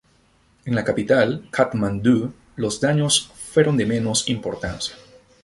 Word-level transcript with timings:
En 0.65 0.73
la 0.73 0.83
capital, 0.83 1.47
Katmandú, 1.51 2.33
los 2.55 2.81
daños 2.81 3.31
fueron 3.35 3.77
de 3.77 3.85
menos 3.85 4.27
importancia. 4.29 4.95